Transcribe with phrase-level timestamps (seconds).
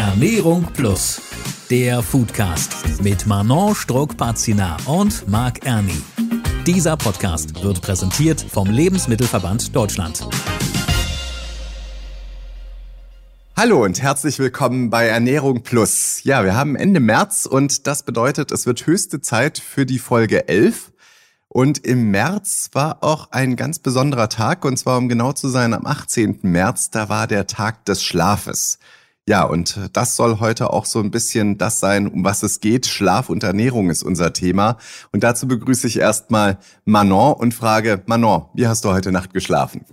[0.00, 1.20] Ernährung Plus,
[1.68, 5.92] der Foodcast mit Manon Struck-Pazina und Marc Erni.
[6.66, 10.26] Dieser Podcast wird präsentiert vom Lebensmittelverband Deutschland.
[13.54, 16.24] Hallo und herzlich willkommen bei Ernährung Plus.
[16.24, 20.48] Ja, wir haben Ende März und das bedeutet, es wird höchste Zeit für die Folge
[20.48, 20.92] 11.
[21.48, 25.74] Und im März war auch ein ganz besonderer Tag, und zwar um genau zu sein,
[25.74, 26.38] am 18.
[26.40, 28.78] März, da war der Tag des Schlafes.
[29.30, 32.86] Ja, und das soll heute auch so ein bisschen das sein, um was es geht.
[32.86, 34.76] Schlaf und Ernährung ist unser Thema.
[35.12, 39.84] Und dazu begrüße ich erstmal Manon und frage, Manon, wie hast du heute Nacht geschlafen?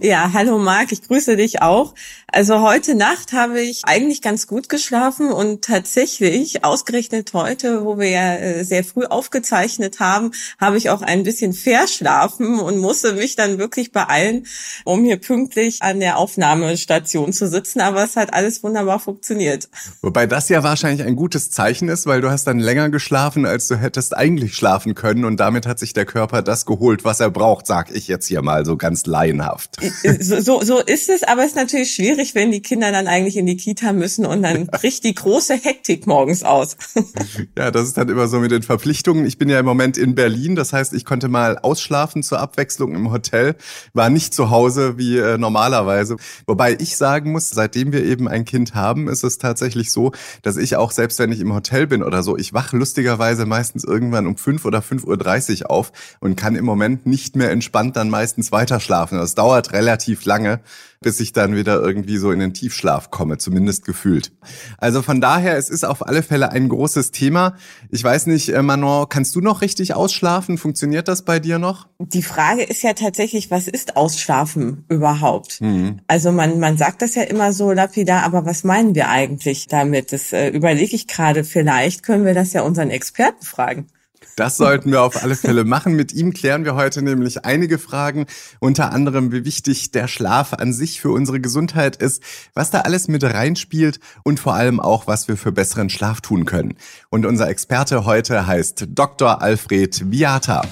[0.00, 1.96] Ja, hallo Marc, ich grüße dich auch.
[2.28, 8.10] Also heute Nacht habe ich eigentlich ganz gut geschlafen und tatsächlich, ausgerechnet heute, wo wir
[8.10, 10.30] ja äh, sehr früh aufgezeichnet haben,
[10.60, 14.46] habe ich auch ein bisschen verschlafen und musste mich dann wirklich beeilen,
[14.84, 17.80] um hier pünktlich an der Aufnahmestation zu sitzen.
[17.80, 19.68] Aber es hat alles wunderbar funktioniert.
[20.02, 23.68] Wobei das ja wahrscheinlich ein gutes Zeichen ist, weil du hast dann länger geschlafen, als
[23.68, 27.30] du hättest eigentlich schlafen können und damit hat sich der Körper das geholt, was er
[27.30, 29.76] braucht, sag ich jetzt hier mal so ganz laienhaft.
[30.20, 33.06] So, so, so ist es, aber es ist natürlich schwierig schwierig, wenn die Kinder dann
[33.06, 36.76] eigentlich in die Kita müssen und dann bricht die große Hektik morgens aus.
[37.58, 39.26] ja, das ist dann immer so mit den Verpflichtungen.
[39.26, 42.94] Ich bin ja im Moment in Berlin, das heißt, ich konnte mal ausschlafen zur Abwechslung
[42.94, 43.56] im Hotel,
[43.92, 46.16] war nicht zu Hause wie äh, normalerweise.
[46.46, 50.12] Wobei ich sagen muss, seitdem wir eben ein Kind haben, ist es tatsächlich so,
[50.42, 53.84] dass ich auch selbst wenn ich im Hotel bin oder so, ich wach lustigerweise meistens
[53.84, 58.08] irgendwann um 5 oder 5.30 Uhr auf und kann im Moment nicht mehr entspannt dann
[58.08, 58.78] meistens weiter.
[58.84, 60.60] Das dauert relativ lange
[61.04, 64.32] bis ich dann wieder irgendwie so in den Tiefschlaf komme, zumindest gefühlt.
[64.78, 67.56] Also von daher, es ist auf alle Fälle ein großes Thema.
[67.90, 70.56] Ich weiß nicht, äh, Manon, kannst du noch richtig ausschlafen?
[70.56, 71.88] Funktioniert das bei dir noch?
[71.98, 75.60] Die Frage ist ja tatsächlich, was ist Ausschlafen überhaupt?
[75.60, 76.00] Mhm.
[76.06, 80.10] Also man, man sagt das ja immer so lapidar, aber was meinen wir eigentlich damit?
[80.10, 81.44] Das äh, überlege ich gerade.
[81.44, 83.88] Vielleicht können wir das ja unseren Experten fragen.
[84.36, 85.94] Das sollten wir auf alle Fälle machen.
[85.94, 88.26] Mit ihm klären wir heute nämlich einige Fragen,
[88.60, 92.22] unter anderem, wie wichtig der Schlaf an sich für unsere Gesundheit ist,
[92.54, 96.44] was da alles mit reinspielt und vor allem auch, was wir für besseren Schlaf tun
[96.44, 96.74] können.
[97.10, 99.42] Und unser Experte heute heißt Dr.
[99.42, 100.62] Alfred Viata.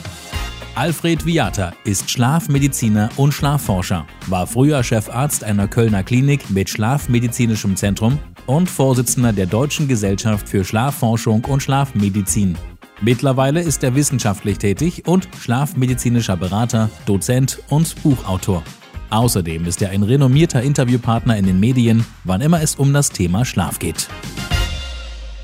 [0.74, 8.18] Alfred Viata ist Schlafmediziner und Schlafforscher, war früher Chefarzt einer Kölner Klinik mit Schlafmedizinischem Zentrum
[8.46, 12.56] und Vorsitzender der Deutschen Gesellschaft für Schlafforschung und Schlafmedizin.
[13.04, 18.62] Mittlerweile ist er wissenschaftlich tätig und schlafmedizinischer Berater, Dozent und Buchautor.
[19.10, 23.44] Außerdem ist er ein renommierter Interviewpartner in den Medien, wann immer es um das Thema
[23.44, 24.06] Schlaf geht.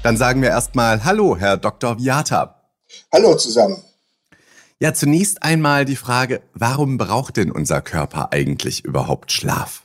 [0.04, 1.98] Dann sagen wir erstmal Hallo, Herr Dr.
[1.98, 2.62] Viata.
[3.12, 3.82] Hallo zusammen.
[4.78, 9.82] Ja, zunächst einmal die Frage, warum braucht denn unser Körper eigentlich überhaupt Schlaf?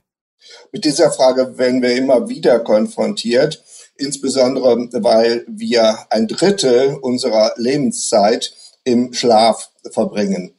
[0.71, 3.63] Mit dieser Frage werden wir immer wieder konfrontiert
[3.97, 10.55] insbesondere weil wir ein Drittel unserer Lebenszeit im Schlaf verbringen.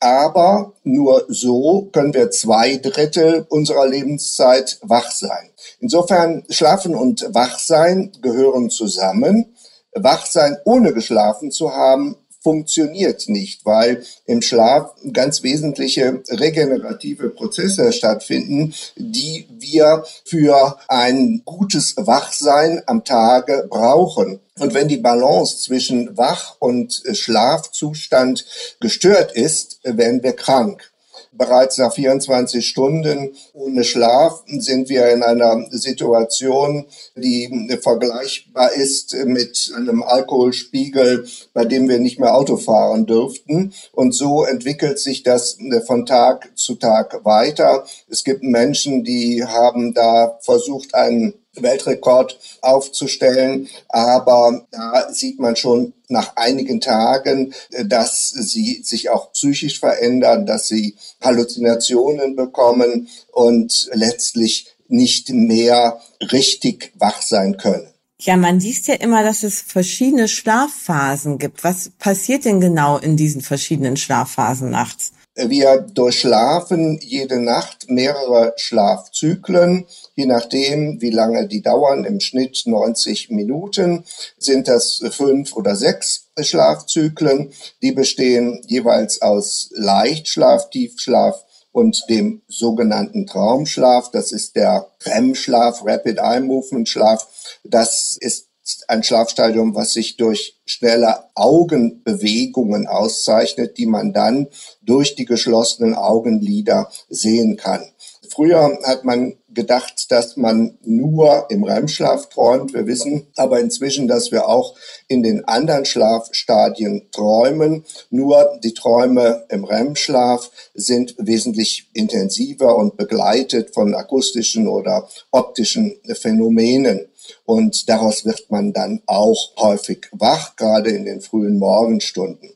[0.00, 5.50] Aber nur so können wir zwei Drittel unserer Lebenszeit wach sein.
[5.80, 9.56] Insofern Schlafen und Wachsein gehören zusammen.
[9.94, 18.74] Wachsein ohne geschlafen zu haben funktioniert nicht, weil im Schlaf ganz wesentliche regenerative Prozesse stattfinden,
[18.96, 24.40] die wir für ein gutes Wachsein am Tage brauchen.
[24.58, 28.44] Und wenn die Balance zwischen Wach- und Schlafzustand
[28.80, 30.90] gestört ist, werden wir krank.
[31.38, 39.72] Bereits nach 24 Stunden ohne Schlaf sind wir in einer Situation, die vergleichbar ist mit
[39.76, 43.72] einem Alkoholspiegel, bei dem wir nicht mehr Auto fahren dürften.
[43.92, 47.84] Und so entwickelt sich das von Tag zu Tag weiter.
[48.10, 53.68] Es gibt Menschen, die haben da versucht, einen Weltrekord aufzustellen.
[53.88, 60.46] Aber da sieht man schon nach einigen Tagen, äh, dass sie sich auch psychisch verändern,
[60.46, 66.00] dass sie Halluzinationen bekommen und letztlich nicht mehr
[66.32, 67.88] richtig wach sein können.
[68.20, 71.62] Ja, man liest ja immer, dass es verschiedene Schlafphasen gibt.
[71.62, 75.12] Was passiert denn genau in diesen verschiedenen Schlafphasen nachts?
[75.36, 79.86] Wir durchschlafen jede Nacht mehrere Schlafzyklen,
[80.18, 84.04] je nachdem, wie lange die dauern, im Schnitt 90 Minuten,
[84.36, 87.52] sind das fünf oder sechs Schlafzyklen.
[87.82, 94.10] Die bestehen jeweils aus Leichtschlaf, Tiefschlaf und dem sogenannten Traumschlaf.
[94.10, 97.28] Das ist der REM-Schlaf, Rapid Eye Movement Schlaf.
[97.62, 98.48] Das ist
[98.88, 104.48] ein Schlafstadium, was sich durch schnelle Augenbewegungen auszeichnet, die man dann
[104.82, 107.92] durch die geschlossenen Augenlider sehen kann.
[108.28, 112.74] Früher hat man gedacht, dass man nur im REM-Schlaf träumt.
[112.74, 114.76] Wir wissen aber inzwischen, dass wir auch
[115.08, 117.84] in den anderen Schlafstadien träumen.
[118.10, 127.08] Nur die Träume im REM-Schlaf sind wesentlich intensiver und begleitet von akustischen oder optischen Phänomenen.
[127.44, 132.50] Und daraus wird man dann auch häufig wach, gerade in den frühen Morgenstunden.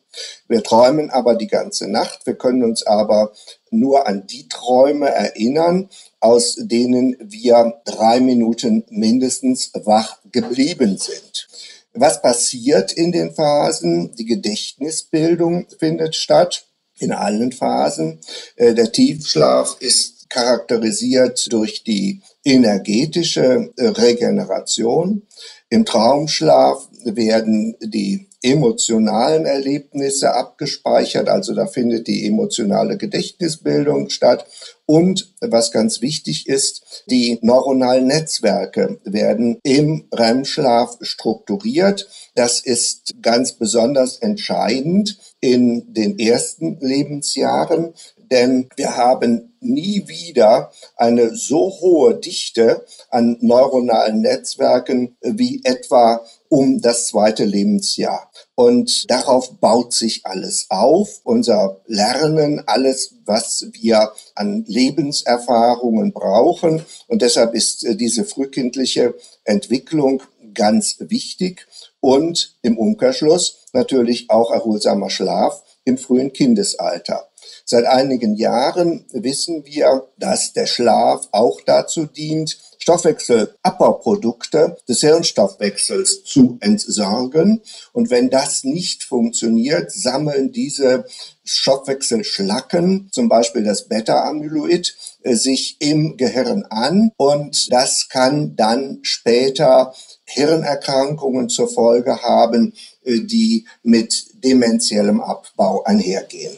[0.46, 2.26] Wir träumen aber die ganze Nacht.
[2.26, 3.32] Wir können uns aber
[3.70, 5.88] nur an die Träume erinnern,
[6.22, 11.48] aus denen wir drei Minuten mindestens wach geblieben sind.
[11.94, 14.14] Was passiert in den Phasen?
[14.16, 16.64] Die Gedächtnisbildung findet statt
[16.98, 18.20] in allen Phasen.
[18.56, 25.26] Äh, der Tiefschlaf ist charakterisiert durch die energetische äh, Regeneration.
[25.68, 34.46] Im Traumschlaf werden die emotionalen Erlebnisse abgespeichert, also da findet die emotionale Gedächtnisbildung statt.
[34.84, 42.08] Und was ganz wichtig ist, die neuronalen Netzwerke werden im REM-Schlaf strukturiert.
[42.34, 47.94] Das ist ganz besonders entscheidend in den ersten Lebensjahren,
[48.32, 56.82] denn wir haben nie wieder eine so hohe Dichte an neuronalen Netzwerken wie etwa um
[56.82, 58.30] das zweite Lebensjahr.
[58.54, 66.84] Und darauf baut sich alles auf, unser Lernen, alles, was wir an Lebenserfahrungen brauchen.
[67.08, 69.14] Und deshalb ist äh, diese frühkindliche
[69.44, 70.22] Entwicklung
[70.52, 71.66] ganz wichtig
[72.00, 77.31] und im Umkehrschluss natürlich auch erholsamer Schlaf im frühen Kindesalter.
[77.64, 86.58] Seit einigen Jahren wissen wir, dass der Schlaf auch dazu dient, Stoffwechselabbauprodukte des Hirnstoffwechsels zu
[86.60, 87.60] entsorgen.
[87.92, 91.04] Und wenn das nicht funktioniert, sammeln diese
[91.44, 99.94] Stoffwechselschlacken, zum Beispiel das Beta-Amyloid, äh, sich im Gehirn an und das kann dann später
[100.24, 102.74] Hirnerkrankungen zur Folge haben,
[103.04, 106.56] äh, die mit dementiellem Abbau einhergehen.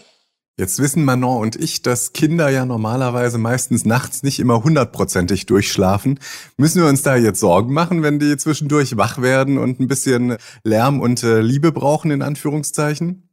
[0.56, 6.20] Jetzt wissen Manon und ich, dass Kinder ja normalerweise meistens nachts nicht immer hundertprozentig durchschlafen.
[6.56, 10.36] Müssen wir uns da jetzt Sorgen machen, wenn die zwischendurch wach werden und ein bisschen
[10.62, 13.28] Lärm und äh, Liebe brauchen, in Anführungszeichen?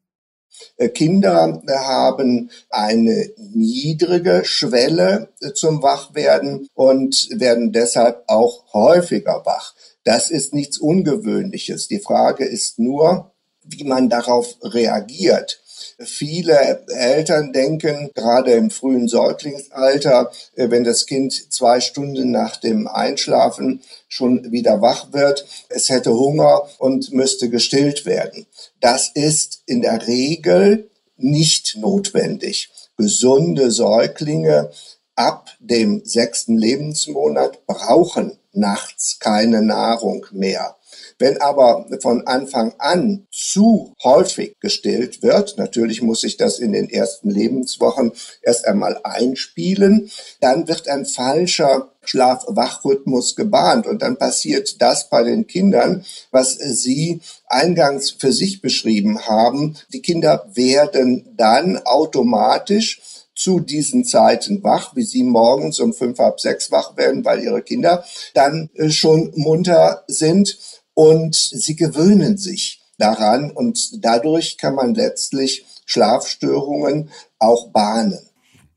[0.78, 9.76] Äh, Kinder haben eine niedrige Schwelle äh, zum Wachwerden und werden deshalb auch häufiger wach.
[10.04, 11.88] Das ist nichts Ungewöhnliches.
[11.88, 13.32] Die Frage ist nur,
[13.64, 15.62] wie man darauf reagiert.
[16.06, 22.88] Viele Eltern denken, gerade im frühen Säuglingsalter, äh, wenn das Kind zwei Stunden nach dem
[22.88, 28.46] Einschlafen schon wieder wach wird, es hätte Hunger und müsste gestillt werden.
[28.80, 32.70] Das ist in der Regel nicht notwendig.
[32.98, 34.72] Gesunde Säuglinge
[35.16, 40.76] ab dem sechsten Lebensmonat brauchen nachts keine Nahrung mehr.
[41.22, 46.90] Wenn aber von Anfang an zu häufig gestillt wird, natürlich muss sich das in den
[46.90, 50.10] ersten Lebenswochen erst einmal einspielen,
[50.40, 53.86] dann wird ein falscher Schlaf-Wach-Rhythmus gebahnt.
[53.86, 59.78] Und dann passiert das bei den Kindern, was Sie eingangs für sich beschrieben haben.
[59.94, 63.00] Die Kinder werden dann automatisch
[63.36, 67.62] zu diesen Zeiten wach, wie sie morgens um fünf ab sechs wach werden, weil ihre
[67.62, 68.04] Kinder
[68.34, 70.58] dann äh, schon munter sind
[71.02, 78.20] und sie gewöhnen sich daran und dadurch kann man letztlich Schlafstörungen auch bahnen.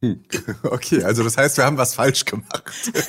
[0.01, 0.25] Hm.
[0.63, 2.73] Okay, also das heißt, wir haben was falsch gemacht.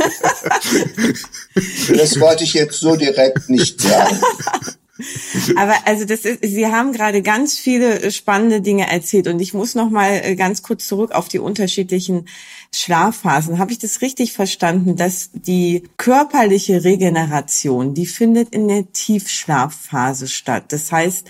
[1.88, 4.20] Das wollte ich jetzt so direkt nicht sagen.
[5.58, 9.76] Aber also das ist, Sie haben gerade ganz viele spannende Dinge erzählt und ich muss
[9.76, 12.28] noch mal äh, ganz kurz zurück auf die unterschiedlichen
[12.74, 13.60] Schlafphasen.
[13.60, 20.66] Habe ich das richtig verstanden, dass die körperliche Regeneration, die findet in der Tiefschlafphase statt?
[20.70, 21.30] Das heißt,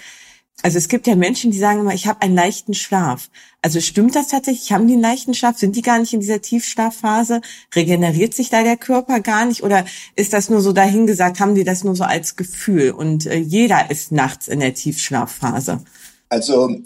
[0.65, 3.29] also es gibt ja Menschen, die sagen immer, ich habe einen leichten Schlaf.
[3.61, 4.71] Also stimmt das tatsächlich?
[4.71, 5.59] Haben die einen leichten Schlaf?
[5.59, 7.41] Sind die gar nicht in dieser Tiefschlafphase?
[7.75, 9.61] Regeneriert sich da der Körper gar nicht?
[9.61, 11.39] Oder ist das nur so dahingesagt?
[11.39, 12.89] Haben die das nur so als Gefühl?
[12.89, 15.83] Und äh, jeder ist nachts in der Tiefschlafphase.
[16.29, 16.79] Also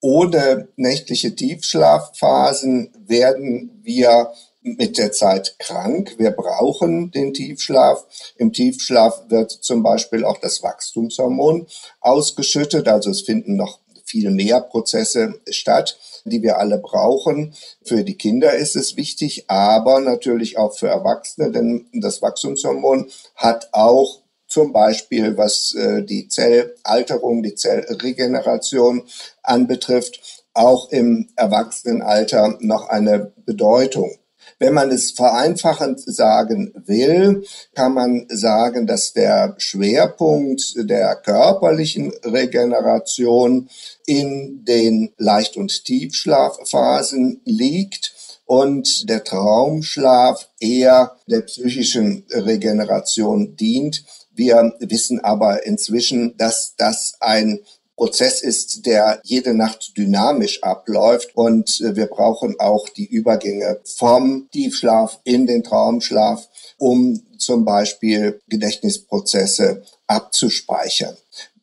[0.00, 4.30] ohne nächtliche Tiefschlafphasen werden wir
[4.66, 6.16] mit der Zeit krank.
[6.18, 8.04] Wir brauchen den Tiefschlaf.
[8.36, 11.66] Im Tiefschlaf wird zum Beispiel auch das Wachstumshormon
[12.00, 12.88] ausgeschüttet.
[12.88, 17.54] Also es finden noch viel mehr Prozesse statt, die wir alle brauchen.
[17.84, 23.68] Für die Kinder ist es wichtig, aber natürlich auch für Erwachsene, denn das Wachstumshormon hat
[23.72, 29.02] auch zum Beispiel was äh, die Zellalterung, die Zellregeneration
[29.42, 34.16] anbetrifft, auch im Erwachsenenalter noch eine Bedeutung.
[34.58, 37.44] Wenn man es vereinfachend sagen will,
[37.74, 43.68] kann man sagen, dass der Schwerpunkt der körperlichen Regeneration
[44.06, 48.14] in den Leicht- und Tiefschlafphasen liegt
[48.46, 54.04] und der Traumschlaf eher der psychischen Regeneration dient.
[54.34, 57.60] Wir wissen aber inzwischen, dass das ein
[57.96, 64.48] Prozess ist, der jede Nacht dynamisch abläuft und äh, wir brauchen auch die Übergänge vom
[64.52, 66.48] Tiefschlaf in den Traumschlaf,
[66.78, 71.16] um zum Beispiel Gedächtnisprozesse abzuspeichern.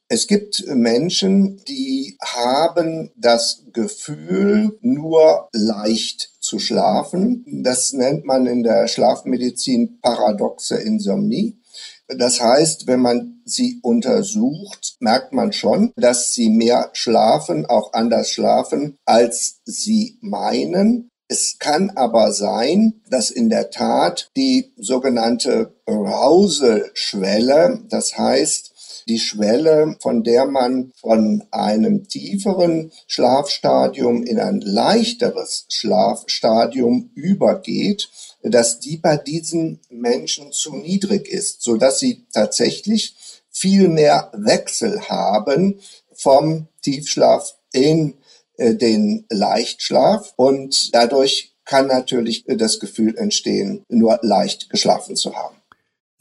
[0.08, 7.44] Es gibt Menschen, die haben das Gefühl, nur leicht zu schlafen.
[7.64, 11.58] Das nennt man in der Schlafmedizin paradoxe Insomnie.
[12.08, 18.30] Das heißt, wenn man sie untersucht, merkt man schon, dass sie mehr schlafen, auch anders
[18.30, 21.10] schlafen, als sie meinen.
[21.30, 28.73] Es kann aber sein, dass in der Tat die sogenannte Arousal-Schwelle, das heißt,
[29.08, 38.10] die Schwelle, von der man von einem tieferen Schlafstadium in ein leichteres Schlafstadium übergeht,
[38.42, 43.16] dass die bei diesen Menschen zu niedrig ist, so dass sie tatsächlich
[43.50, 45.80] viel mehr Wechsel haben
[46.14, 48.16] vom Tiefschlaf in
[48.58, 55.56] äh, den Leichtschlaf und dadurch kann natürlich das Gefühl entstehen, nur leicht geschlafen zu haben.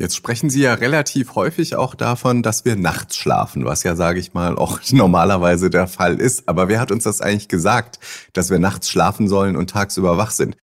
[0.03, 4.19] Jetzt sprechen Sie ja relativ häufig auch davon, dass wir nachts schlafen, was ja, sage
[4.19, 6.49] ich mal, auch normalerweise der Fall ist.
[6.49, 8.01] Aber wer hat uns das eigentlich gesagt,
[8.33, 10.57] dass wir nachts schlafen sollen und tagsüber wach sind?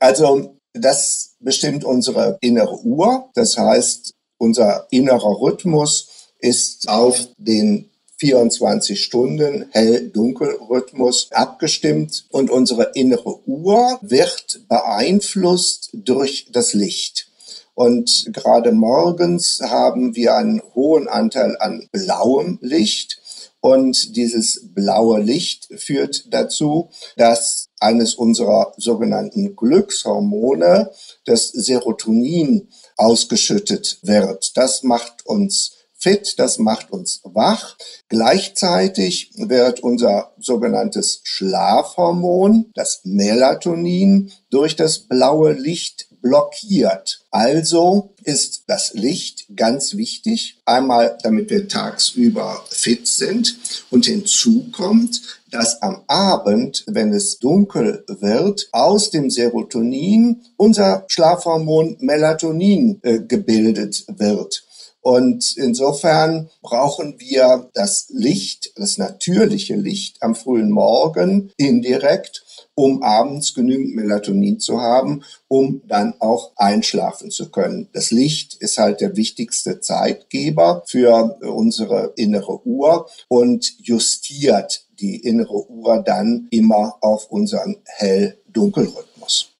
[0.00, 3.30] Also das bestimmt unsere innere Uhr.
[3.34, 13.48] Das heißt, unser innerer Rhythmus ist auf den 24 Stunden Hell-Dunkel-Rhythmus abgestimmt und unsere innere
[13.48, 17.28] Uhr wird beeinflusst durch das Licht.
[17.74, 23.18] Und gerade morgens haben wir einen hohen Anteil an blauem Licht.
[23.60, 30.90] Und dieses blaue Licht führt dazu, dass eines unserer sogenannten Glückshormone,
[31.24, 34.56] das Serotonin, ausgeschüttet wird.
[34.56, 37.76] Das macht uns fit, das macht uns wach.
[38.08, 47.24] Gleichzeitig wird unser sogenanntes Schlafhormon, das Melatonin, durch das blaue Licht blockiert.
[47.30, 50.56] Also ist das Licht ganz wichtig.
[50.64, 53.58] Einmal, damit wir tagsüber fit sind
[53.90, 61.98] und hinzu kommt, dass am Abend, wenn es dunkel wird, aus dem Serotonin unser Schlafhormon
[62.00, 64.64] Melatonin äh, gebildet wird.
[65.02, 73.54] Und insofern brauchen wir das Licht, das natürliche Licht am frühen Morgen indirekt, um abends
[73.54, 77.88] genügend Melatonin zu haben, um dann auch einschlafen zu können.
[77.92, 85.68] Das Licht ist halt der wichtigste Zeitgeber für unsere innere Uhr und justiert die innere
[85.70, 89.50] Uhr dann immer auf unseren Hell-Dunkel-Rhythmus.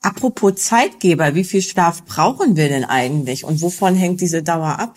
[0.00, 4.94] Apropos Zeitgeber, wie viel Schlaf brauchen wir denn eigentlich und wovon hängt diese Dauer ab?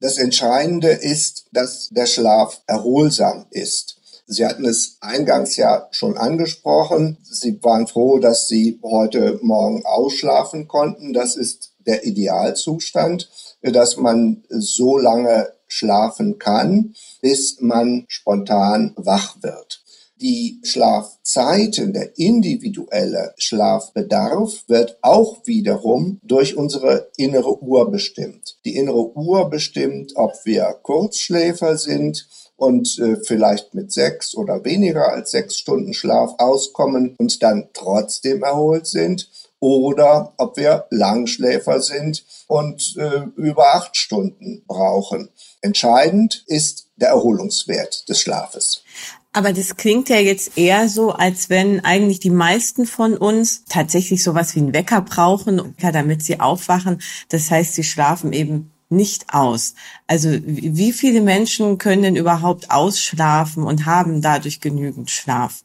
[0.00, 4.01] Das Entscheidende ist, dass der Schlaf erholsam ist.
[4.26, 7.18] Sie hatten es eingangs ja schon angesprochen.
[7.22, 11.12] Sie waren froh, dass Sie heute Morgen ausschlafen konnten.
[11.12, 13.28] Das ist der Idealzustand,
[13.62, 19.82] dass man so lange schlafen kann, bis man spontan wach wird.
[20.22, 28.56] Die Schlafzeiten, der individuelle Schlafbedarf wird auch wiederum durch unsere innere Uhr bestimmt.
[28.64, 32.28] Die innere Uhr bestimmt, ob wir Kurzschläfer sind
[32.62, 38.44] und äh, vielleicht mit sechs oder weniger als sechs Stunden Schlaf auskommen und dann trotzdem
[38.44, 39.28] erholt sind
[39.58, 45.30] oder ob wir Langschläfer sind und äh, über acht Stunden brauchen.
[45.60, 48.84] Entscheidend ist der Erholungswert des Schlafes.
[49.32, 54.22] Aber das klingt ja jetzt eher so, als wenn eigentlich die meisten von uns tatsächlich
[54.22, 57.00] sowas wie einen Wecker brauchen, damit sie aufwachen.
[57.28, 59.74] Das heißt, sie schlafen eben nicht aus.
[60.06, 65.62] Also wie viele Menschen können denn überhaupt ausschlafen und haben dadurch genügend Schlaf?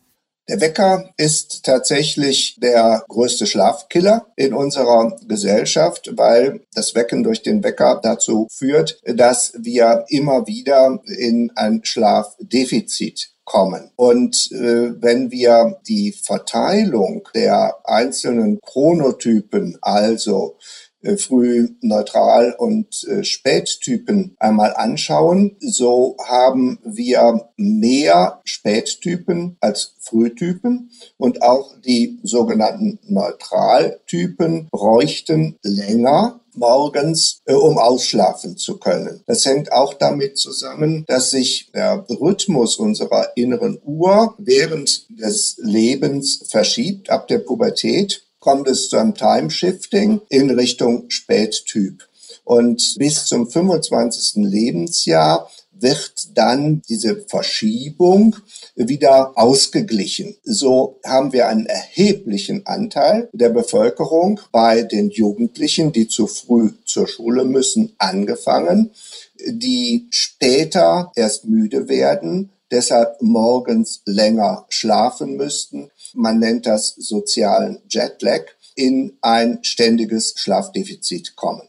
[0.49, 7.65] Der Wecker ist tatsächlich der größte Schlafkiller in unserer Gesellschaft, weil das Wecken durch den
[7.65, 13.91] Wecker dazu führt, dass wir immer wieder in ein Schlafdefizit kommen.
[13.97, 20.57] Und äh, wenn wir die Verteilung der einzelnen Chronotypen, also
[21.17, 31.41] Früh-, Neutral- und äh, Spättypen einmal anschauen, so haben wir mehr Spättypen als Frühtypen und
[31.41, 39.21] auch die sogenannten Neutraltypen bräuchten länger morgens, äh, um ausschlafen zu können.
[39.27, 46.43] Das hängt auch damit zusammen, dass sich der Rhythmus unserer inneren Uhr während des Lebens
[46.49, 47.09] verschiebt.
[47.09, 52.07] Ab der Pubertät kommt es zu einem Time-Shifting in Richtung Spättyp.
[52.45, 54.35] Und bis zum 25.
[54.45, 58.37] Lebensjahr wird dann diese Verschiebung
[58.75, 60.37] wieder ausgeglichen.
[60.45, 67.09] So haben wir einen erheblichen Anteil der Bevölkerung bei den Jugendlichen, die zu früh zur
[67.09, 68.91] Schule müssen, angefangen,
[69.45, 75.89] die später erst müde werden, deshalb morgens länger schlafen müssten.
[76.13, 78.41] Man nennt das sozialen Jetlag
[78.75, 81.67] in ein ständiges Schlafdefizit kommen.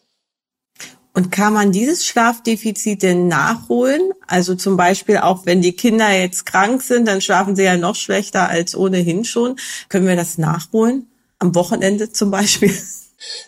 [1.15, 4.13] Und kann man dieses Schlafdefizit denn nachholen?
[4.29, 7.97] Also zum Beispiel auch wenn die Kinder jetzt krank sind, dann schlafen sie ja noch
[7.97, 9.59] schlechter als ohnehin schon.
[9.89, 11.09] Können wir das nachholen?
[11.41, 12.73] Am Wochenende zum Beispiel?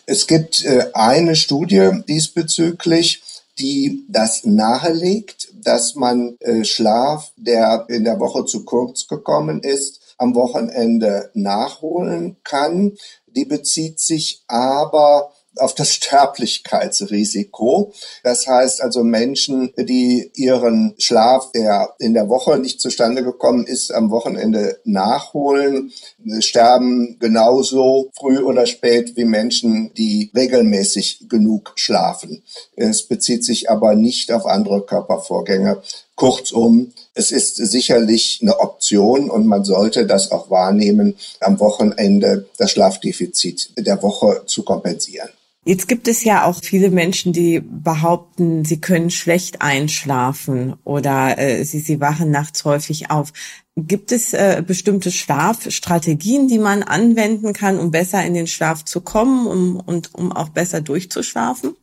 [0.05, 3.23] Es gibt äh, eine Studie diesbezüglich,
[3.61, 10.15] die das nahelegt, dass man äh, Schlaf, der in der Woche zu kurz gekommen ist,
[10.17, 12.93] am Wochenende nachholen kann.
[13.27, 17.93] Die bezieht sich aber auf das Sterblichkeitsrisiko.
[18.23, 23.93] Das heißt also Menschen, die ihren Schlaf, der in der Woche nicht zustande gekommen ist,
[23.93, 25.91] am Wochenende nachholen,
[26.39, 32.43] sterben genauso früh oder spät wie Menschen, die regelmäßig genug schlafen.
[32.75, 35.81] Es bezieht sich aber nicht auf andere Körpervorgänge.
[36.21, 42.69] Kurzum, es ist sicherlich eine Option und man sollte das auch wahrnehmen, am Wochenende das
[42.69, 45.29] Schlafdefizit der Woche zu kompensieren.
[45.65, 51.63] Jetzt gibt es ja auch viele Menschen, die behaupten, sie können schlecht einschlafen oder äh,
[51.65, 53.33] sie, sie wachen nachts häufig auf.
[53.75, 59.01] Gibt es äh, bestimmte Schlafstrategien, die man anwenden kann, um besser in den Schlaf zu
[59.01, 61.75] kommen um, und um auch besser durchzuschlafen?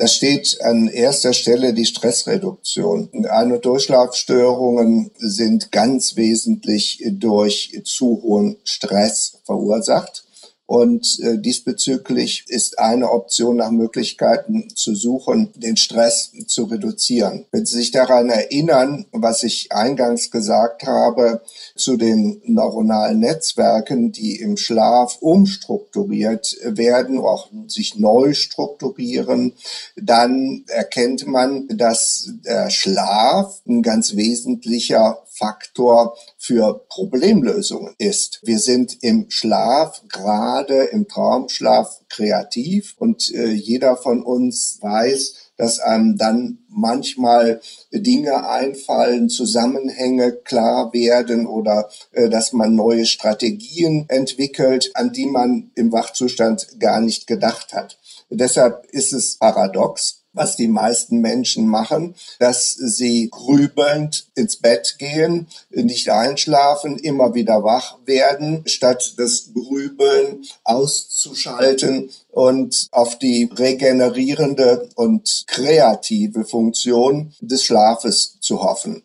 [0.00, 3.10] Da steht an erster Stelle die Stressreduktion.
[3.28, 10.24] Ein- und Durchschlafstörungen sind ganz wesentlich durch zu hohen Stress verursacht.
[10.70, 17.44] Und äh, diesbezüglich ist eine Option nach Möglichkeiten zu suchen, den Stress zu reduzieren.
[17.50, 21.42] Wenn Sie sich daran erinnern, was ich eingangs gesagt habe,
[21.74, 29.54] zu den neuronalen Netzwerken, die im Schlaf umstrukturiert werden, auch sich neu strukturieren,
[29.96, 38.40] dann erkennt man, dass der Schlaf ein ganz wesentlicher Faktor für Problemlösungen ist.
[38.42, 45.78] Wir sind im Schlaf, gerade im Traumschlaf, kreativ und äh, jeder von uns weiß, dass
[45.78, 47.60] einem dann manchmal
[47.92, 55.70] Dinge einfallen, Zusammenhänge klar werden oder äh, dass man neue Strategien entwickelt, an die man
[55.74, 57.98] im Wachzustand gar nicht gedacht hat.
[58.30, 65.48] Deshalb ist es paradox, was die meisten Menschen machen, dass sie grübelnd ins Bett gehen,
[65.70, 75.44] nicht einschlafen, immer wieder wach werden, statt das Grübeln auszuschalten und auf die regenerierende und
[75.46, 79.02] kreative Funktion des Schlafes zu hoffen.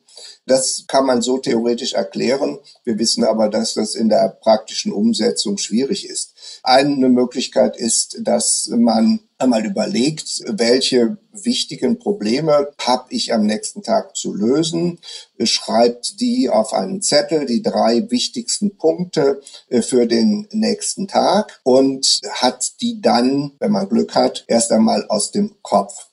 [0.48, 2.60] Das kann man so theoretisch erklären.
[2.84, 6.34] Wir wissen aber, dass das in der praktischen Umsetzung schwierig ist.
[6.62, 14.16] Eine Möglichkeit ist, dass man einmal überlegt, welche wichtigen Probleme habe ich am nächsten Tag
[14.16, 15.00] zu lösen,
[15.44, 22.22] schreibt die auf einen Zettel, die drei wichtigsten Punkte äh, für den nächsten Tag und
[22.32, 26.08] hat die dann, wenn man Glück hat, erst einmal aus dem Kopf.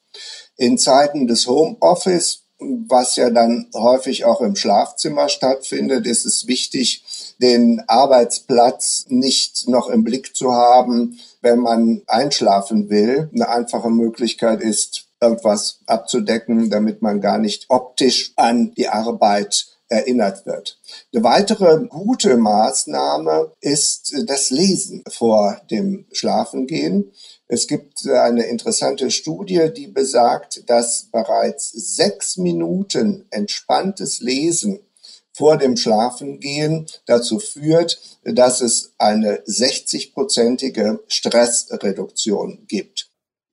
[0.57, 2.43] In Zeiten des Homeoffice
[2.89, 7.05] was ja dann häufig auch im Schlafzimmer stattfindet, ist es wichtig,
[7.41, 13.29] den Arbeitsplatz nicht noch im Blick zu haben, wenn man einschlafen will.
[13.35, 20.47] Eine einfache Möglichkeit ist, irgendwas abzudecken, damit man gar nicht optisch an die Arbeit erinnert
[20.47, 20.79] wird.
[21.13, 27.13] Eine weitere gute Maßnahme ist das Lesen vor dem Schlafengehen.
[27.47, 34.81] Es gibt eine interessante Studie, die besagt, dass bereits sechs Minuten entspanntes Lesen
[35.33, 43.11] vor dem Schlafengehen dazu führt, dass es eine 60-prozentige Stressreduktion gibt.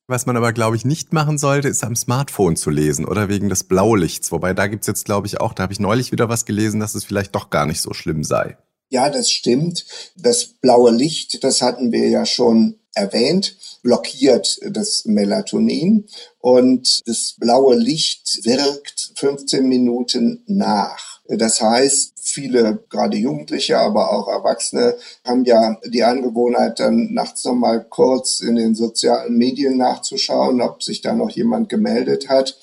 [0.07, 3.47] Was man aber, glaube ich, nicht machen sollte, ist am Smartphone zu lesen oder wegen
[3.47, 4.31] des Blaulichts.
[4.31, 6.95] Wobei da gibt's jetzt, glaube ich, auch, da habe ich neulich wieder was gelesen, dass
[6.95, 8.57] es vielleicht doch gar nicht so schlimm sei.
[8.89, 9.85] Ja, das stimmt.
[10.15, 16.07] Das blaue Licht, das hatten wir ja schon erwähnt, blockiert das Melatonin
[16.39, 21.18] und das blaue Licht wirkt 15 Minuten nach.
[21.37, 27.53] Das heißt, viele, gerade Jugendliche, aber auch Erwachsene, haben ja die Angewohnheit, dann nachts noch
[27.53, 32.57] mal kurz in den sozialen Medien nachzuschauen, ob sich da noch jemand gemeldet hat.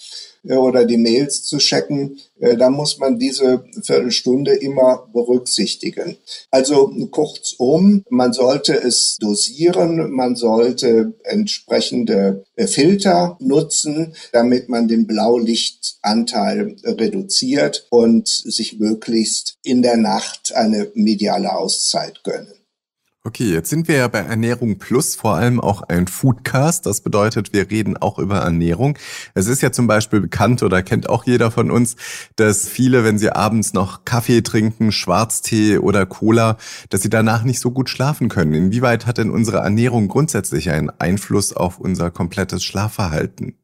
[0.48, 6.16] Äh, oder die Mails zu checken, äh, da muss man diese Viertelstunde immer berücksichtigen.
[6.50, 15.06] Also kurzum, man sollte es dosieren, man sollte entsprechende äh, Filter nutzen, damit man den
[15.06, 22.65] Blaulichtanteil reduziert und sich möglichst in der Nacht eine mediale Auszeit gönnen.
[23.26, 26.86] Okay, jetzt sind wir ja bei Ernährung Plus vor allem auch ein Foodcast.
[26.86, 28.96] Das bedeutet, wir reden auch über Ernährung.
[29.34, 31.96] Es ist ja zum Beispiel bekannt oder kennt auch jeder von uns,
[32.36, 36.56] dass viele, wenn sie abends noch Kaffee trinken, Schwarztee oder Cola,
[36.88, 38.54] dass sie danach nicht so gut schlafen können.
[38.54, 43.58] Inwieweit hat denn unsere Ernährung grundsätzlich einen Einfluss auf unser komplettes Schlafverhalten?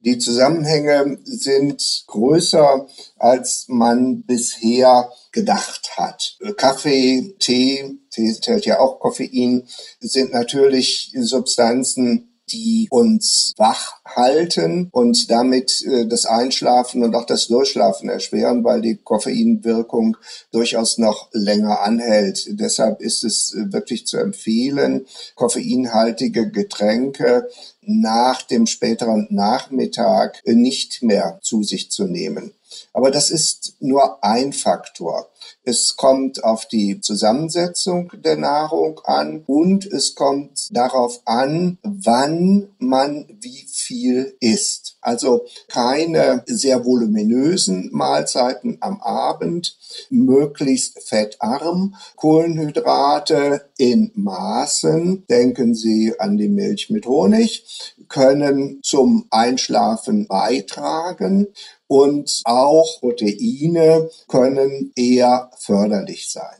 [0.00, 6.38] Die Zusammenhänge sind größer, als man bisher gedacht hat.
[6.56, 9.68] Kaffee, Tee, Tee enthält ja auch Koffein,
[10.00, 17.48] sind natürlich Substanzen, die uns wach halten und damit äh, das Einschlafen und auch das
[17.48, 20.16] Durchschlafen erschweren, weil die Koffeinwirkung
[20.50, 22.58] durchaus noch länger anhält.
[22.58, 27.48] Deshalb ist es äh, wirklich zu empfehlen, koffeinhaltige Getränke
[27.82, 32.54] nach dem späteren Nachmittag nicht mehr zu sich zu nehmen.
[32.92, 35.28] Aber das ist nur ein Faktor.
[35.62, 43.26] Es kommt auf die Zusammensetzung der Nahrung an und es kommt darauf an, wann man
[43.40, 44.87] wie viel isst.
[45.08, 49.78] Also keine sehr voluminösen Mahlzeiten am Abend,
[50.10, 60.26] möglichst fettarm, Kohlenhydrate in Maßen, denken Sie an die Milch mit Honig, können zum Einschlafen
[60.26, 61.46] beitragen
[61.86, 66.58] und auch Proteine können eher förderlich sein.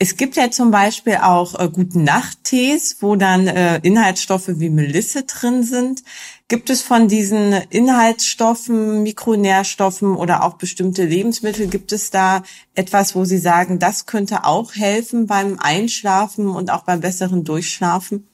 [0.00, 5.22] Es gibt ja zum Beispiel auch äh, guten Nachttees, wo dann äh, Inhaltsstoffe wie Melisse
[5.22, 6.02] drin sind.
[6.48, 12.42] Gibt es von diesen Inhaltsstoffen, Mikronährstoffen oder auch bestimmte Lebensmittel, gibt es da
[12.74, 18.28] etwas, wo Sie sagen, das könnte auch helfen beim Einschlafen und auch beim besseren Durchschlafen?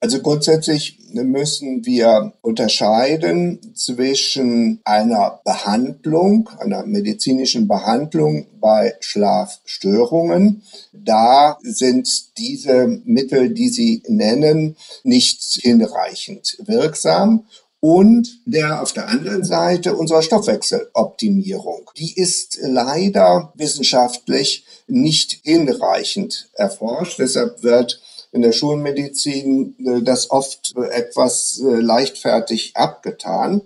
[0.00, 10.62] Also grundsätzlich müssen wir unterscheiden zwischen einer Behandlung, einer medizinischen Behandlung bei Schlafstörungen.
[10.92, 17.46] Da sind diese Mittel, die Sie nennen, nicht hinreichend wirksam
[17.80, 21.90] und der auf der anderen Seite unserer Stoffwechseloptimierung.
[21.96, 27.18] Die ist leider wissenschaftlich nicht hinreichend erforscht.
[27.18, 28.00] Deshalb wird
[28.32, 33.62] in der Schulmedizin äh, das oft etwas äh, leichtfertig abgetan.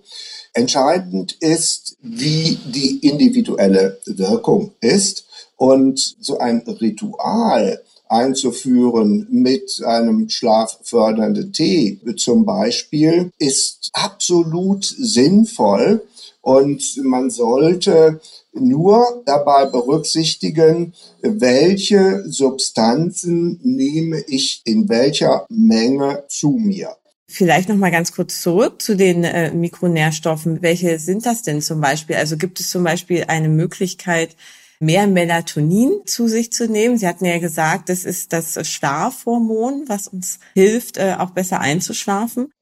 [0.54, 11.52] Entscheidend ist, wie die individuelle Wirkung ist und so ein Ritual einzuführen mit einem schlaffördernden
[11.52, 16.02] Tee zum Beispiel ist absolut sinnvoll
[16.42, 18.20] und man sollte
[18.52, 26.96] nur dabei berücksichtigen, welche Substanzen nehme ich in welcher Menge zu mir.
[27.28, 30.60] Vielleicht noch mal ganz kurz zurück zu den äh, Mikronährstoffen.
[30.60, 32.16] Welche sind das denn zum Beispiel?
[32.16, 34.36] Also gibt es zum Beispiel eine Möglichkeit,
[34.80, 36.98] mehr Melatonin zu sich zu nehmen?
[36.98, 42.52] Sie hatten ja gesagt, das ist das Schlafhormon, was uns hilft, äh, auch besser einzuschlafen.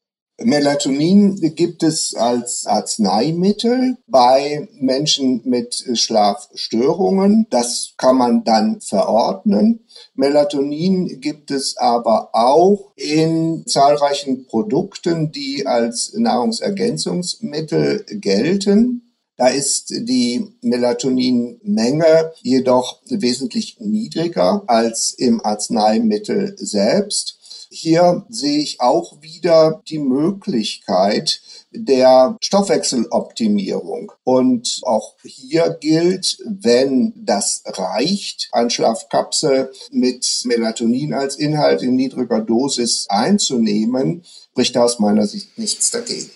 [0.42, 7.46] Melatonin gibt es als Arzneimittel bei Menschen mit Schlafstörungen.
[7.50, 9.86] Das kann man dann verordnen.
[10.14, 19.14] Melatonin gibt es aber auch in zahlreichen Produkten, die als Nahrungsergänzungsmittel gelten.
[19.36, 27.39] Da ist die Melatoninmenge jedoch wesentlich niedriger als im Arzneimittel selbst.
[27.72, 34.10] Hier sehe ich auch wieder die Möglichkeit der Stoffwechseloptimierung.
[34.24, 42.40] Und auch hier gilt, wenn das reicht, ein Schlafkapsel mit Melatonin als Inhalt in niedriger
[42.40, 46.30] Dosis einzunehmen, spricht aus meiner Sicht nichts dagegen.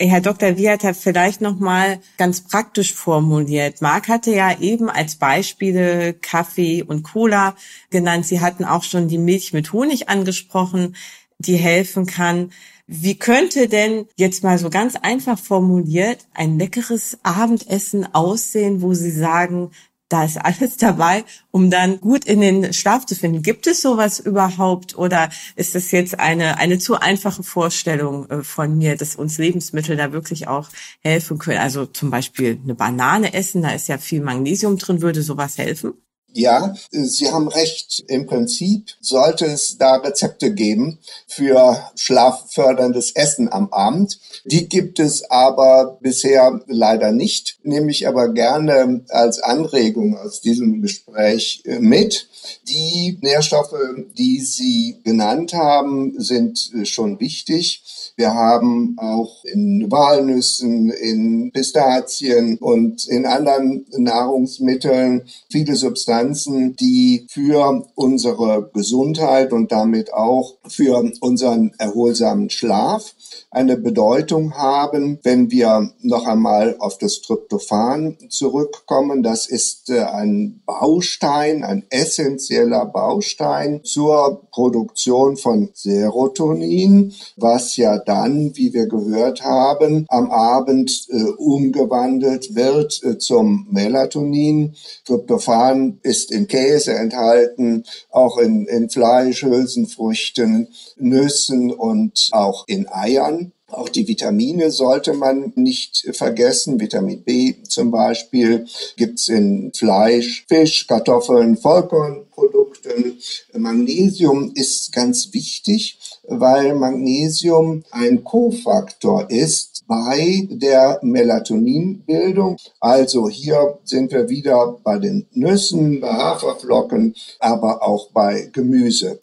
[0.00, 0.56] Herr Dr.
[0.56, 3.82] Wiert hat vielleicht noch mal ganz praktisch formuliert.
[3.82, 7.56] Marc hatte ja eben als Beispiele Kaffee und Cola
[7.90, 8.24] genannt.
[8.24, 10.94] Sie hatten auch schon die Milch mit Honig angesprochen,
[11.38, 12.52] die helfen kann.
[12.86, 19.10] Wie könnte denn jetzt mal so ganz einfach formuliert ein leckeres Abendessen aussehen, wo Sie
[19.10, 19.72] sagen,
[20.08, 23.42] da ist alles dabei, um dann gut in den Schlaf zu finden.
[23.42, 28.76] Gibt es sowas überhaupt oder ist das jetzt eine, eine zu einfache Vorstellung äh, von
[28.76, 30.68] mir, dass uns Lebensmittel da wirklich auch
[31.00, 31.58] helfen können?
[31.58, 35.94] Also zum Beispiel eine Banane essen, da ist ja viel Magnesium drin, würde sowas helfen?
[36.38, 38.04] Ja, Sie haben recht.
[38.06, 44.20] Im Prinzip sollte es da Rezepte geben für schlafförderndes Essen am Abend.
[44.44, 50.80] Die gibt es aber bisher leider nicht, nehme ich aber gerne als Anregung aus diesem
[50.80, 52.28] Gespräch äh, mit.
[52.68, 53.74] Die Nährstoffe,
[54.16, 57.82] die Sie genannt haben, sind äh, schon wichtig.
[58.16, 66.27] Wir haben auch in Walnüssen, in Pistazien und in anderen Nahrungsmitteln viele Substanzen,
[66.76, 73.14] die für unsere Gesundheit und damit auch für unseren erholsamen Schlaf
[73.50, 75.18] eine Bedeutung haben.
[75.22, 82.84] Wenn wir noch einmal auf das Tryptophan zurückkommen, das ist äh, ein Baustein, ein essentieller
[82.86, 91.22] Baustein zur Produktion von Serotonin, was ja dann, wie wir gehört haben, am Abend äh,
[91.38, 94.74] umgewandelt wird äh, zum Melatonin.
[95.06, 103.47] Tryptophan ist in Käse enthalten, auch in, in Fleisch, Hülsenfrüchten, Nüssen und auch in Eiern.
[103.70, 106.80] Auch die Vitamine sollte man nicht vergessen.
[106.80, 113.18] Vitamin B zum Beispiel gibt's in Fleisch, Fisch, Kartoffeln, Vollkornprodukten.
[113.52, 122.56] Magnesium ist ganz wichtig, weil Magnesium ein Kofaktor ist bei der Melatoninbildung.
[122.80, 129.20] Also hier sind wir wieder bei den Nüssen, bei Haferflocken, aber auch bei Gemüse.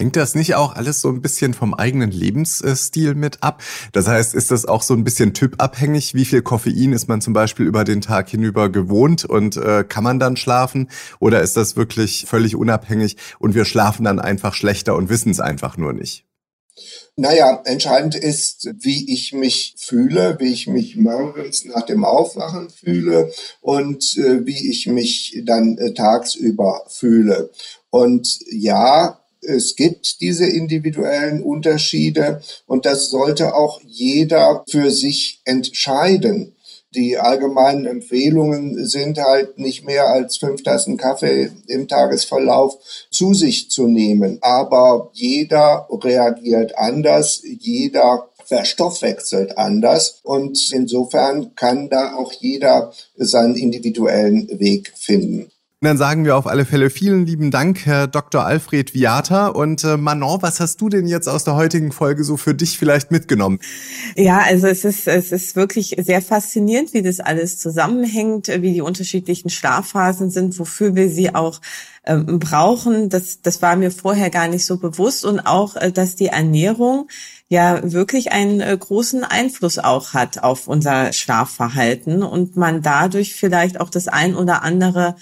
[0.00, 3.62] Hängt das nicht auch alles so ein bisschen vom eigenen Lebensstil mit ab?
[3.90, 6.14] Das heißt, ist das auch so ein bisschen typabhängig?
[6.14, 10.04] Wie viel Koffein ist man zum Beispiel über den Tag hinüber gewohnt und äh, kann
[10.04, 10.88] man dann schlafen?
[11.18, 15.40] Oder ist das wirklich völlig unabhängig und wir schlafen dann einfach schlechter und wissen es
[15.40, 16.24] einfach nur nicht?
[17.16, 23.32] Naja, entscheidend ist, wie ich mich fühle, wie ich mich morgens nach dem Aufwachen fühle
[23.60, 27.50] und äh, wie ich mich dann äh, tagsüber fühle.
[27.90, 36.54] Und ja, es gibt diese individuellen Unterschiede und das sollte auch jeder für sich entscheiden.
[36.94, 42.78] Die allgemeinen Empfehlungen sind halt nicht mehr als fünf Tassen Kaffee im Tagesverlauf
[43.10, 44.38] zu sich zu nehmen.
[44.40, 54.48] Aber jeder reagiert anders, jeder verstoffwechselt anders und insofern kann da auch jeder seinen individuellen
[54.58, 55.50] Weg finden.
[55.80, 58.44] Und dann sagen wir auf alle Fälle vielen lieben Dank, Herr Dr.
[58.44, 59.46] Alfred Viata.
[59.46, 62.76] Und äh, Manon, was hast du denn jetzt aus der heutigen Folge so für dich
[62.76, 63.60] vielleicht mitgenommen?
[64.16, 68.80] Ja, also es ist, es ist wirklich sehr faszinierend, wie das alles zusammenhängt, wie die
[68.80, 71.60] unterschiedlichen Schlafphasen sind, wofür wir sie auch
[72.06, 73.08] ähm, brauchen.
[73.08, 75.24] Das, das war mir vorher gar nicht so bewusst.
[75.24, 77.06] Und auch, äh, dass die Ernährung
[77.46, 83.80] ja wirklich einen äh, großen Einfluss auch hat auf unser Schlafverhalten und man dadurch vielleicht
[83.80, 85.14] auch das ein oder andere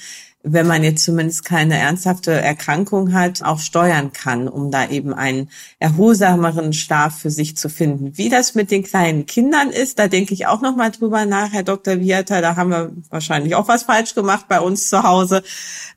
[0.48, 5.50] wenn man jetzt zumindest keine ernsthafte Erkrankung hat, auch steuern kann, um da eben einen
[5.80, 8.16] erholsameren Schlaf für sich zu finden.
[8.16, 11.52] Wie das mit den kleinen Kindern ist, da denke ich auch noch mal drüber nach,
[11.52, 11.98] Herr Dr.
[11.98, 15.42] Viata, da haben wir wahrscheinlich auch was falsch gemacht bei uns zu Hause.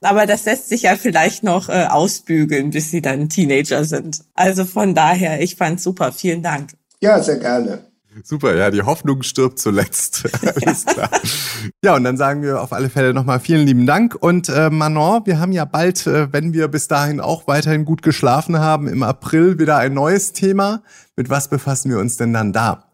[0.01, 4.21] Aber das lässt sich ja vielleicht noch äh, ausbügeln, bis sie dann Teenager sind.
[4.33, 6.11] Also von daher, ich fand's super.
[6.11, 6.71] Vielen Dank.
[7.01, 7.88] Ja, sehr gerne.
[8.23, 10.27] Super, ja, die Hoffnung stirbt zuletzt.
[10.65, 11.09] Alles klar.
[11.83, 14.15] Ja, und dann sagen wir auf alle Fälle nochmal vielen lieben Dank.
[14.15, 18.01] Und äh, Manon, wir haben ja bald, äh, wenn wir bis dahin auch weiterhin gut
[18.01, 20.81] geschlafen haben, im April wieder ein neues Thema.
[21.15, 22.88] Mit was befassen wir uns denn dann da?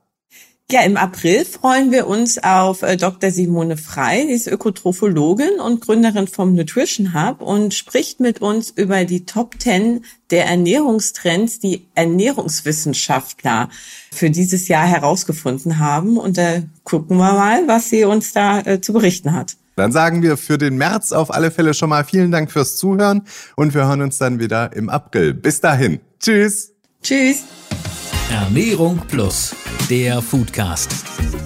[0.72, 3.30] Ja, im April freuen wir uns auf äh, Dr.
[3.30, 9.06] Simone Frei, die ist Ökotrophologin und Gründerin vom Nutrition Hub und spricht mit uns über
[9.06, 13.70] die Top 10 der Ernährungstrends, die Ernährungswissenschaftler
[14.12, 16.18] für dieses Jahr herausgefunden haben.
[16.18, 19.58] Und da gucken wir mal, was sie uns da äh, zu berichten hat.
[19.76, 23.22] Dann sagen wir für den März auf alle Fälle schon mal vielen Dank fürs Zuhören
[23.56, 25.36] und wir hören uns dann wieder im April.
[25.36, 26.00] Bis dahin.
[26.20, 26.72] Tschüss.
[27.04, 27.44] Tschüss.
[28.32, 29.56] Ernährung Plus,
[29.90, 30.92] der Foodcast.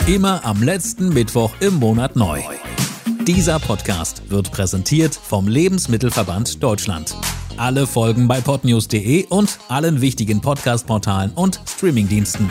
[0.08, 2.42] Immer am letzten Mittwoch im Monat neu.
[3.28, 7.16] Dieser Podcast wird präsentiert vom Lebensmittelverband Deutschland.
[7.58, 12.50] Alle Folgen bei podnews.de und allen wichtigen Podcast-Portalen und Streamingdiensten.